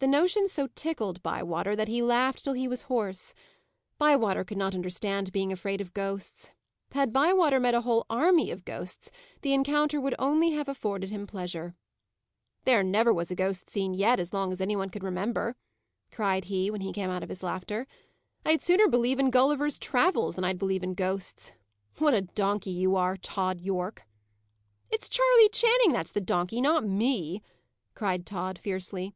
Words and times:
The 0.00 0.08
notion 0.08 0.46
so 0.46 0.66
tickled 0.74 1.22
Bywater, 1.22 1.76
that 1.76 1.88
he 1.88 2.02
laughed 2.02 2.44
till 2.44 2.52
he 2.52 2.68
was 2.68 2.82
hoarse. 2.82 3.32
Bywater 3.96 4.44
could 4.44 4.58
not 4.58 4.74
understand 4.74 5.32
being 5.32 5.52
afraid 5.52 5.80
of 5.80 5.94
"ghosts." 5.94 6.50
Had 6.92 7.12
Bywater 7.14 7.58
met 7.58 7.72
a 7.74 7.80
whole 7.80 8.04
army 8.10 8.50
of 8.50 8.64
ghosts, 8.66 9.10
the 9.40 9.54
encounter 9.54 9.98
would 10.00 10.16
only 10.18 10.50
have 10.50 10.68
afforded 10.68 11.10
him 11.10 11.26
pleasure. 11.28 11.76
"There 12.64 12.82
never 12.82 13.10
was 13.10 13.30
a 13.30 13.34
ghost 13.36 13.70
seen 13.70 13.94
yet, 13.94 14.20
as 14.20 14.34
long 14.34 14.52
as 14.52 14.60
any 14.60 14.74
one 14.76 14.90
can 14.90 15.04
remember," 15.04 15.54
cried 16.10 16.46
he, 16.46 16.68
when 16.70 16.82
he 16.82 16.92
came 16.92 17.08
out 17.08 17.22
of 17.22 17.30
his 17.30 17.42
laughter. 17.42 17.86
"I'd 18.44 18.64
sooner 18.64 18.88
believe 18.88 19.20
in 19.20 19.30
Gulliver's 19.30 19.78
travels, 19.78 20.34
than 20.34 20.44
I'd 20.44 20.58
believe 20.58 20.82
in 20.82 20.92
ghosts. 20.92 21.52
What 21.98 22.14
a 22.14 22.20
donkey 22.22 22.70
you 22.72 22.96
are, 22.96 23.16
Tod 23.16 23.60
Yorke!" 23.62 24.02
"It's 24.90 25.08
Charley 25.08 25.48
Channing 25.50 25.92
that's 25.92 26.12
the 26.12 26.20
donkey; 26.20 26.60
not 26.60 26.84
me," 26.84 27.42
cried 27.94 28.26
Tod, 28.26 28.58
fiercely. 28.58 29.14